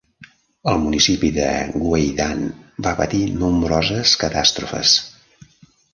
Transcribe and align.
El 0.71 0.79
municipi 0.85 1.29
de 1.35 1.45
Gueydan 1.83 2.41
va 2.87 2.95
patir 3.03 3.23
nombroses 3.45 4.19
catàstrofes. 4.27 4.99